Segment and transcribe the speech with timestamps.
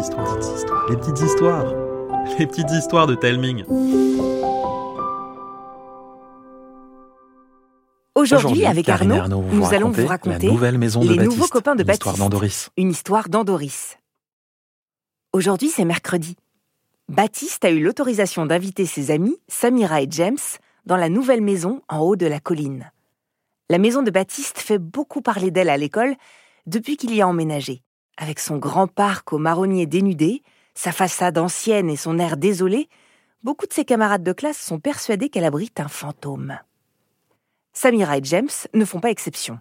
[0.00, 0.38] histoires,
[0.88, 1.74] les petites histoires,
[2.38, 3.64] les petites histoires de Telming.
[8.14, 11.74] Aujourd'hui, avec Arnaud, nous allons vous raconter la nouvelle maison de les Baptiste, nouveaux copains
[11.74, 12.18] de Baptiste.
[12.18, 12.70] d'Andoris.
[12.76, 13.98] Une histoire d'Andoris.
[15.32, 16.36] Aujourd'hui, c'est mercredi.
[17.08, 20.38] Baptiste a eu l'autorisation d'inviter ses amis, Samira et James,
[20.86, 22.90] dans la nouvelle maison en haut de la colline.
[23.68, 26.14] La maison de Baptiste fait beaucoup parler d'elle à l'école
[26.66, 27.82] depuis qu'il y a emménagé.
[28.22, 30.42] Avec son grand parc aux marronniers dénudés,
[30.74, 32.90] sa façade ancienne et son air désolé,
[33.42, 36.58] beaucoup de ses camarades de classe sont persuadés qu'elle abrite un fantôme.
[37.72, 39.58] Samira et James ne font pas exception.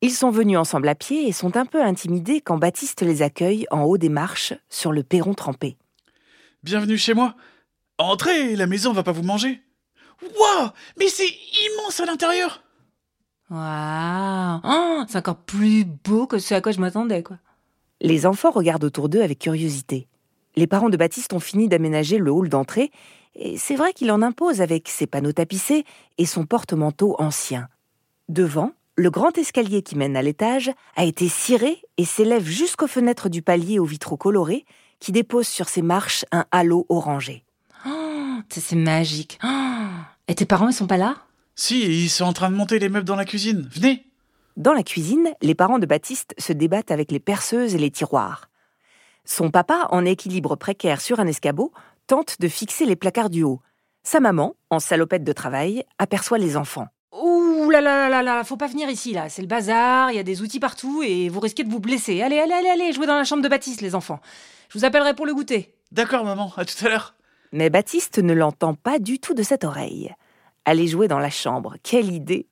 [0.00, 3.66] Ils sont venus ensemble à pied et sont un peu intimidés quand Baptiste les accueille
[3.72, 5.76] en haut des marches sur le perron trempé.
[6.62, 7.34] Bienvenue chez moi.
[7.98, 9.60] Entrez, la maison va pas vous manger.
[10.22, 10.68] Waouh,
[11.00, 12.62] mais c'est immense à l'intérieur.
[13.50, 17.38] Waouh Oh, C'est encore plus beau que ce à quoi je m'attendais, quoi.
[18.00, 20.06] Les enfants regardent autour d'eux avec curiosité.
[20.56, 22.90] Les parents de Baptiste ont fini d'aménager le hall d'entrée,
[23.34, 25.84] et c'est vrai qu'il en impose avec ses panneaux tapissés
[26.16, 27.68] et son porte-manteau ancien.
[28.28, 33.28] Devant, le grand escalier qui mène à l'étage a été ciré et s'élève jusqu'aux fenêtres
[33.28, 34.64] du palier aux vitraux colorés
[34.98, 37.44] qui dépose sur ses marches un halo orangé.
[37.86, 39.38] Oh, c'est magique.
[39.44, 39.48] Oh,
[40.26, 41.16] et tes parents, ils sont pas là?
[41.54, 43.68] Si, ils sont en train de monter les meubles dans la cuisine.
[43.72, 44.07] Venez.
[44.58, 48.50] Dans la cuisine, les parents de Baptiste se débattent avec les perceuses et les tiroirs.
[49.24, 51.72] Son papa, en équilibre précaire sur un escabeau,
[52.08, 53.60] tente de fixer les placards du haut.
[54.02, 56.88] Sa maman, en salopette de travail, aperçoit les enfants.
[57.12, 59.28] Ouh là là là là là, faut pas venir ici, là.
[59.28, 62.20] C'est le bazar, il y a des outils partout et vous risquez de vous blesser.
[62.22, 64.18] Allez, allez, allez, allez, jouez dans la chambre de Baptiste, les enfants.
[64.70, 65.72] Je vous appellerai pour le goûter.
[65.92, 66.52] D'accord, maman.
[66.56, 67.14] À tout à l'heure.
[67.52, 70.12] Mais Baptiste ne l'entend pas du tout de cette oreille.
[70.64, 72.48] Aller jouer dans la chambre, quelle idée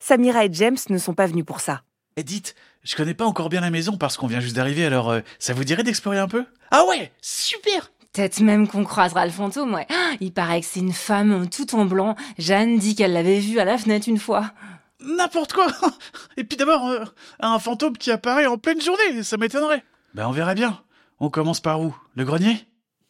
[0.00, 1.82] Samira et James ne sont pas venus pour ça.
[2.16, 5.10] Et dites, je connais pas encore bien la maison parce qu'on vient juste d'arriver, alors
[5.10, 6.44] euh, ça vous dirait d'explorer un peu?
[6.70, 7.92] Ah ouais, super.
[8.12, 9.86] Peut-être même qu'on croisera le fantôme, ouais.
[9.88, 12.16] Ah, Il paraît que c'est une femme tout en blanc.
[12.38, 14.50] Jeanne dit qu'elle l'avait vue à la fenêtre une fois.
[15.00, 15.68] N'importe quoi.
[16.36, 17.04] Et puis d'abord, euh,
[17.38, 19.84] un fantôme qui apparaît en pleine journée, ça m'étonnerait.
[20.14, 20.80] Ben on verra bien.
[21.20, 21.94] On commence par où?
[22.16, 22.66] Le grenier?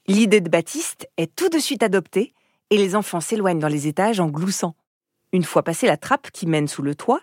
[0.07, 2.35] L'idée de Baptiste est tout de suite adoptée
[2.71, 4.75] et les enfants s'éloignent dans les étages en gloussant.
[5.33, 7.21] Une fois passé la trappe qui mène sous le toit,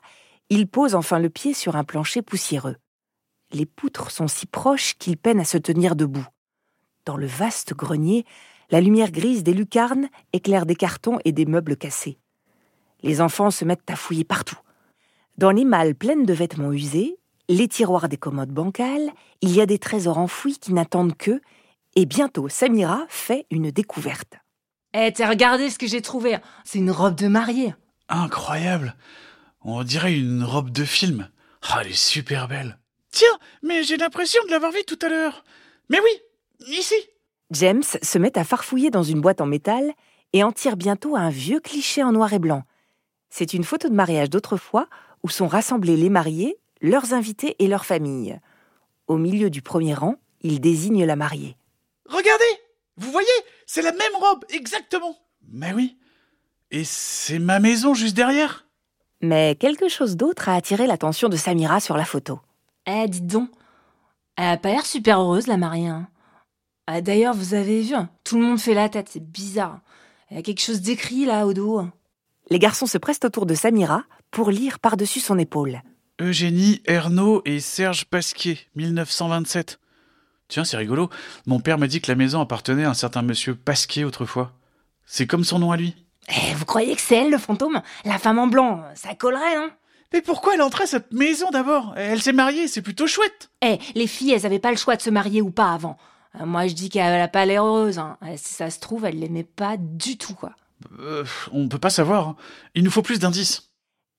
[0.50, 2.78] ils posent enfin le pied sur un plancher poussiéreux.
[3.52, 6.26] Les poutres sont si proches qu'ils peinent à se tenir debout.
[7.06, 8.26] Dans le vaste grenier,
[8.70, 12.18] la lumière grise des lucarnes éclaire des cartons et des meubles cassés.
[13.02, 14.60] Les enfants se mettent à fouiller partout.
[15.38, 19.66] Dans les malles pleines de vêtements usés, les tiroirs des commodes bancales, il y a
[19.66, 21.42] des trésors enfouis qui n'attendent que,
[21.96, 24.34] et bientôt Samira fait une découverte.
[24.94, 26.42] Eh, t'as regardé ce que j'ai trouvé hein.
[26.64, 27.74] C'est une robe de mariée.
[28.10, 28.96] Incroyable.
[29.62, 31.30] On dirait une robe de film.
[31.62, 32.78] Ah, elle est super belle.
[33.12, 35.44] Tiens, mais j'ai l'impression de l'avoir vue tout à l'heure.
[35.90, 36.96] Mais oui, ici.
[37.52, 39.94] James se met à farfouiller dans une boîte en métal
[40.34, 42.64] et en tire bientôt un vieux cliché en noir et blanc.
[43.30, 44.88] C'est une photo de mariage d'autrefois
[45.24, 48.40] où sont rassemblés les mariés, leurs invités et leurs familles.
[49.08, 51.58] Au milieu du premier rang, il désigne la mariée.
[52.06, 52.44] Regardez
[52.98, 53.28] Vous voyez
[53.66, 55.18] C'est la même robe, exactement
[55.50, 55.98] Mais oui.
[56.72, 58.66] Et c'est ma maison juste derrière
[59.22, 62.40] Mais quelque chose d'autre a attiré l'attention de Samira sur la photo.
[62.86, 63.50] Eh, dites donc.
[64.36, 65.88] Elle a pas l'air super heureuse, la mariée.
[65.88, 66.08] hein.
[66.86, 69.80] Ah, D'ailleurs, vous avez vu, hein, tout le monde fait la tête, c'est bizarre.
[70.30, 71.88] Il y a quelque chose d'écrit là au dos.
[72.50, 75.82] Les garçons se pressent autour de Samira pour lire par-dessus son épaule.
[76.22, 79.80] Eugénie Ernaud et Serge Pasquier, 1927.
[80.48, 81.10] Tiens, c'est rigolo.
[81.46, 84.54] Mon père m'a dit que la maison appartenait à un certain monsieur Pasquier autrefois.
[85.06, 85.96] C'est comme son nom à lui.
[86.68, 87.82] Vous croyez que c'est elle le fantôme?
[88.04, 89.70] La femme en blanc, ça collerait, non
[90.12, 91.94] Mais pourquoi elle entrait à cette maison d'abord?
[91.96, 93.50] Elle s'est mariée, c'est plutôt chouette.
[93.62, 95.98] Eh, les filles, elles avaient pas le choix de se marier ou pas avant.
[96.36, 98.00] Euh, Moi, je dis qu'elle a pas l'air heureuse.
[98.00, 98.18] Hein.
[98.30, 100.52] Eh, Si ça se trouve, elle l'aimait pas du tout, quoi.
[101.00, 101.24] Euh,
[101.54, 102.28] on peut pas savoir.
[102.28, 102.36] hein.
[102.76, 103.72] Il nous faut plus d'indices.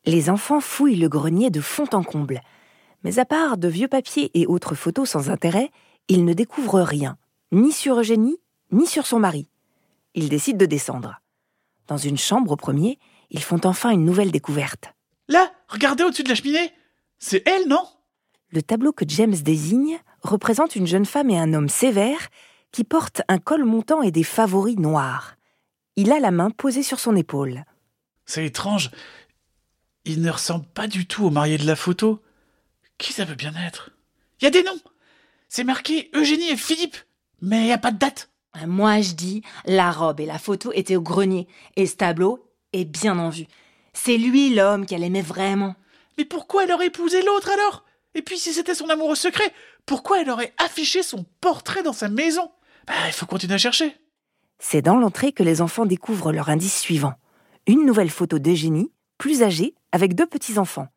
[0.07, 2.41] Les enfants fouillent le grenier de fond en comble.
[3.05, 5.71] Mais à part de vieux papiers et autres photos sans intérêt,
[6.09, 7.19] ils ne découvrent rien,
[7.53, 8.39] ni sur Eugénie,
[8.73, 9.51] ni sur son mari.
[10.15, 11.21] Ils décident de descendre.
[11.89, 12.99] Dans une chambre au premier,
[13.31, 14.93] ils font enfin une nouvelle découverte.
[15.27, 16.73] Là, regardez au-dessus de la cheminée.
[17.19, 17.85] C'est elle, non?
[18.51, 22.29] Le tableau que James désigne représente une jeune femme et un homme sévère
[22.73, 25.37] qui portent un col montant et des favoris noirs.
[25.97, 27.65] Il a la main posée sur son épaule.
[28.25, 28.91] C'est étrange.
[30.05, 32.23] Il ne ressemble pas du tout au marié de la photo.
[32.99, 33.91] Qui ça peut bien être?
[34.41, 34.81] Il y a des noms.
[35.49, 36.97] C'est marqué Eugénie et Philippe.
[37.41, 38.31] Mais il n'y a pas de date.
[38.67, 41.47] Moi, je dis, la robe et la photo étaient au grenier.
[41.77, 43.47] Et ce tableau est bien en vue.
[43.93, 45.75] C'est lui l'homme qu'elle aimait vraiment.
[46.17, 47.85] Mais pourquoi elle aurait épousé l'autre alors?
[48.15, 49.53] Et puis si c'était son amoureux secret,
[49.89, 52.51] Pourquoi elle aurait affiché son portrait dans sa maison?
[52.87, 53.97] Bah, il faut continuer à chercher.
[54.59, 57.15] C'est dans l'entrée que les enfants découvrent leur indice suivant.
[57.67, 60.89] Une nouvelle photo d'Eugénie, plus âgée, avec deux petits-enfants.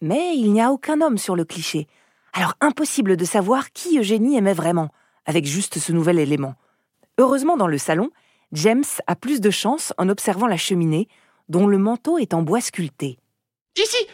[0.00, 1.86] Mais il n'y a aucun homme sur le cliché.
[2.32, 4.88] Alors impossible de savoir qui Eugénie aimait vraiment,
[5.26, 6.54] avec juste ce nouvel élément.
[7.18, 8.10] Heureusement, dans le salon,
[8.52, 11.08] James a plus de chance en observant la cheminée,
[11.48, 13.18] dont le manteau est en bois sculpté.
[13.76, 14.06] Ici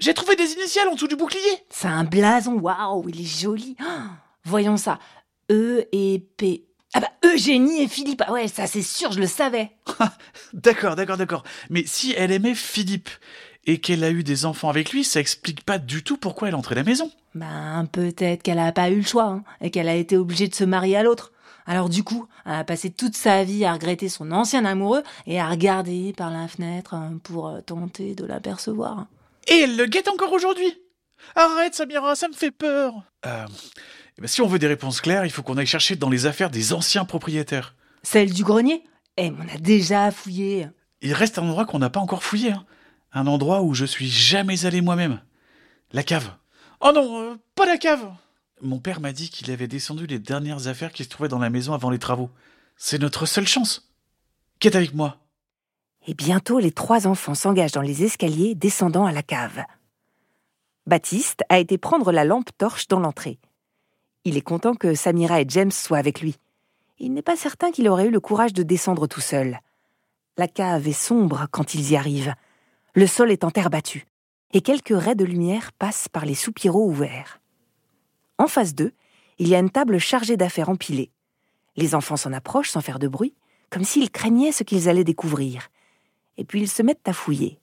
[0.00, 1.40] J'ai trouvé des initiales en dessous du bouclier
[1.70, 3.76] C'est un blason, waouh, il est joli.
[3.80, 4.10] Ah,
[4.44, 4.98] voyons ça.
[5.50, 6.64] E et P.
[6.94, 8.22] Ah bah Eugénie et Philippe.
[8.26, 9.72] Ah ouais, ça c'est sûr, je le savais.
[10.52, 11.42] D'accord, d'accord, d'accord.
[11.68, 13.08] Mais si elle aimait Philippe
[13.66, 16.54] et qu'elle a eu des enfants avec lui, ça explique pas du tout pourquoi elle
[16.54, 17.10] entrait à la maison.
[17.34, 20.54] Ben peut-être qu'elle a pas eu le choix hein, et qu'elle a été obligée de
[20.54, 21.32] se marier à l'autre.
[21.66, 25.40] Alors du coup, elle a passé toute sa vie à regretter son ancien amoureux et
[25.40, 29.06] à regarder par la fenêtre hein, pour euh, tenter de l'apercevoir.
[29.48, 30.72] Et elle le guette encore aujourd'hui.
[31.36, 32.92] Arrête, Samira, ça me fait peur.
[33.24, 33.46] Euh,
[34.18, 36.50] ben, si on veut des réponses claires, il faut qu'on aille chercher dans les affaires
[36.50, 37.74] des anciens propriétaires.
[38.02, 38.84] Celle du grenier?
[39.16, 40.68] Eh, mais on a déjà fouillé.
[41.00, 42.50] Il reste un endroit qu'on n'a pas encore fouillé.
[42.52, 42.64] hein.
[43.14, 45.20] Un endroit où je suis jamais allé moi-même.
[45.92, 46.34] La cave.
[46.80, 48.12] Oh non, euh, pas la cave.
[48.60, 51.48] Mon père m'a dit qu'il avait descendu les dernières affaires qui se trouvaient dans la
[51.48, 52.28] maison avant les travaux.
[52.76, 53.88] C'est notre seule chance.
[54.58, 55.18] Qui est avec moi?
[56.06, 59.62] Et bientôt, les trois enfants s'engagent dans les escaliers descendant à la cave.
[60.86, 63.38] Baptiste a été prendre la lampe torche dans l'entrée.
[64.24, 66.36] Il est content que Samira et James soient avec lui.
[66.98, 69.60] Il n'est pas certain qu'il aurait eu le courage de descendre tout seul.
[70.36, 72.34] La cave est sombre quand ils y arrivent.
[72.96, 74.06] Le sol est en terre battue,
[74.52, 77.40] et quelques raies de lumière passent par les soupiraux ouverts.
[78.38, 78.92] En face d'eux,
[79.38, 81.10] il y a une table chargée d'affaires empilées.
[81.76, 83.34] Les enfants s'en approchent sans faire de bruit,
[83.68, 85.70] comme s'ils craignaient ce qu'ils allaient découvrir.
[86.36, 87.58] Et puis ils se mettent à fouiller.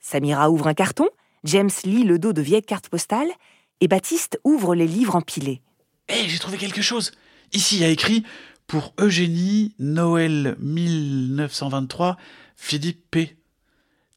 [0.00, 1.08] Samira ouvre un carton,
[1.44, 3.30] James lit le dos de vieilles cartes postales,
[3.82, 5.60] et Baptiste ouvre les livres empilés.
[6.08, 7.12] Hé, j'ai trouvé quelque chose.
[7.52, 8.24] Ici, il y a écrit
[8.66, 12.16] pour Eugénie, Noël 1923,
[12.56, 13.36] Philippe P.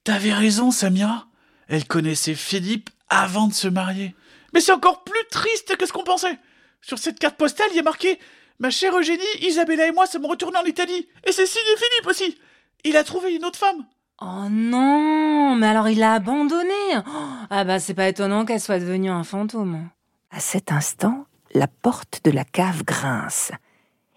[0.03, 1.25] T'avais raison, Samia.
[1.67, 4.15] Elle connaissait Philippe avant de se marier.
[4.53, 6.39] Mais c'est encore plus triste que ce qu'on pensait.
[6.81, 8.19] Sur cette carte postale, il y a marqué
[8.59, 11.07] Ma chère Eugénie, Isabella et moi sommes retournés en Italie.
[11.25, 12.37] Et c'est signé Philippe aussi.
[12.83, 13.85] Il a trouvé une autre femme.
[14.21, 16.73] Oh non, mais alors il l'a abandonné.
[16.95, 17.01] Oh,
[17.49, 19.89] ah bah c'est pas étonnant qu'elle soit devenue un fantôme.
[20.29, 21.25] À cet instant,
[21.55, 23.51] la porte de la cave grince,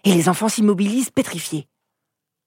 [0.03, 1.67] et les enfants s'immobilisent pétrifiés.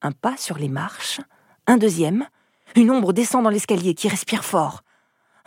[0.02, 1.20] Un pas sur les marches,
[1.66, 2.28] un deuxième,
[2.76, 4.82] une ombre descend dans l'escalier qui respire fort.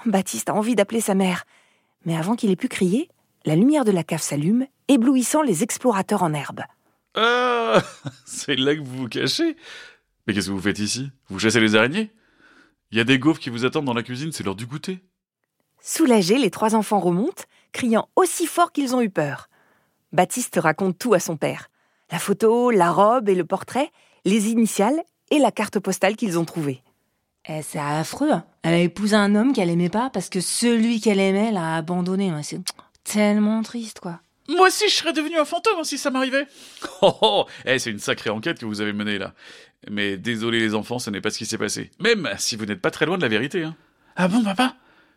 [0.06, 1.46] Baptiste a envie d'appeler sa mère,
[2.06, 3.10] mais avant qu'il ait pu crier,
[3.46, 6.62] la lumière de la cave s'allume, éblouissant les explorateurs en herbe.
[7.16, 7.82] Ah,
[8.26, 9.56] c'est là que vous vous cachez
[10.26, 11.12] Mais qu'est-ce que vous faites ici?
[11.30, 12.12] Vous chassez les araignées?
[12.92, 15.00] Il y a des gaufres qui vous attendent dans la cuisine, c'est l'heure du goûter.
[15.82, 19.50] Soulagés, les trois enfants remontent, criant aussi fort qu'ils ont eu peur.
[20.12, 21.70] Baptiste raconte tout à son père.
[22.12, 23.92] La photo, la robe et le portrait,
[24.26, 25.02] les initiales
[25.32, 26.84] et la carte postale qu'ils ont trouvée.
[27.48, 28.32] Eh, c'est affreux.
[28.64, 32.32] Elle a épousé un homme qu'elle aimait pas parce que celui qu'elle aimait l'a abandonné.
[32.44, 32.62] C'est
[33.04, 34.20] tellement triste, quoi.
[34.48, 36.48] Moi aussi, je serais devenu un fantôme si ça m'arrivait.
[37.04, 39.34] Oh, oh, eh, c'est une sacrée enquête que vous avez menée là.
[39.90, 41.90] Mais désolé les enfants, ce n'est pas ce qui s'est passé.
[42.00, 43.64] Même si vous n'êtes pas très loin de la vérité.
[43.64, 43.76] Hein.
[44.16, 44.76] Ah bon, papa?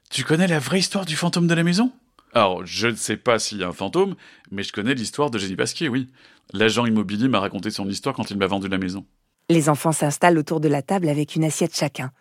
[0.09, 1.93] Tu connais la vraie histoire du fantôme de la maison?
[2.33, 4.15] Alors, je ne sais pas s'il y a un fantôme,
[4.51, 6.09] mais je connais l'histoire de Jenny Pasquier, oui.
[6.53, 9.05] L'agent immobilier m'a raconté son histoire quand il m'a vendu la maison.
[9.51, 12.13] Les enfants s'installent autour de la table avec une assiette chacun.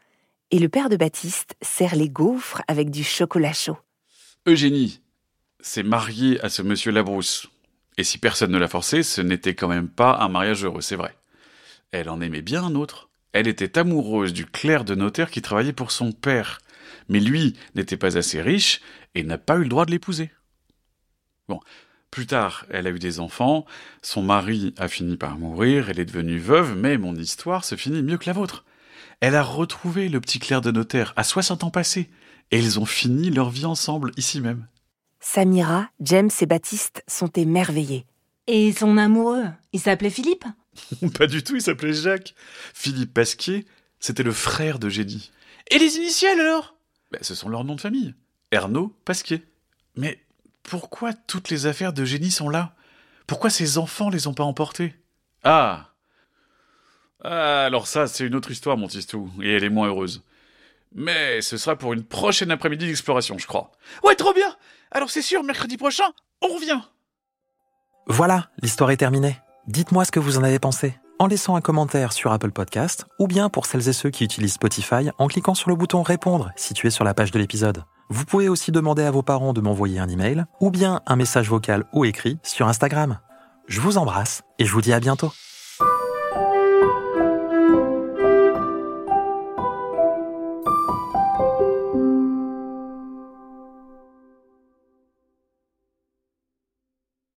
[0.51, 3.77] Et le père de Baptiste sert les gaufres avec du chocolat chaud.
[4.45, 5.01] Eugénie
[5.61, 7.47] s'est mariée à ce monsieur Labrousse.
[7.97, 10.97] Et si personne ne l'a forcé, ce n'était quand même pas un mariage heureux, c'est
[10.97, 11.15] vrai.
[11.91, 13.09] Elle en aimait bien un autre.
[13.31, 16.59] Elle était amoureuse du clerc de notaire qui travaillait pour son père.
[17.07, 18.81] Mais lui n'était pas assez riche
[19.15, 20.29] et n'a pas eu le droit de l'épouser.
[21.47, 21.59] Bon,
[22.13, 23.65] plus tard, elle a eu des enfants,
[24.03, 28.03] son mari a fini par mourir, elle est devenue veuve, mais mon histoire se finit
[28.03, 28.65] mieux que la vôtre.
[29.19, 32.11] Elle a retrouvé le petit clerc de notaire à 60 ans passés,
[32.51, 34.67] et ils ont fini leur vie ensemble ici même.
[35.21, 38.05] Samira, James et Baptiste sont émerveillés.
[38.45, 40.45] Et son amoureux, il s'appelait Philippe?
[41.17, 42.35] Pas du tout, il s'appelait Jacques.
[42.75, 43.65] Philippe Pasquier,
[43.99, 45.31] c'était le frère de Génie.
[45.71, 46.75] Et les initiales alors?
[47.11, 48.13] Ben, Ce sont leurs noms de famille.
[48.51, 49.41] Ernaud Pasquier.
[49.95, 50.22] Mais
[50.63, 52.73] pourquoi toutes les affaires de Génie sont là?
[53.27, 54.95] Pourquoi ses enfants les ont pas emportées
[55.43, 55.89] Ah
[57.23, 60.23] Ah, alors ça, c'est une autre histoire, mon Tistou, et elle est moins heureuse.
[60.95, 63.71] Mais ce sera pour une prochaine après-midi d'exploration, je crois.
[64.03, 64.55] Ouais, trop bien
[64.91, 66.81] Alors c'est sûr, mercredi prochain, on revient
[68.07, 69.37] Voilà, l'histoire est terminée.
[69.67, 73.27] Dites-moi ce que vous en avez pensé en laissant un commentaire sur Apple Podcast ou
[73.27, 76.89] bien pour celles et ceux qui utilisent Spotify en cliquant sur le bouton répondre situé
[76.89, 77.85] sur la page de l'épisode.
[78.13, 81.49] Vous pouvez aussi demander à vos parents de m'envoyer un email ou bien un message
[81.49, 83.17] vocal ou écrit sur Instagram.
[83.65, 85.31] Je vous embrasse et je vous dis à bientôt.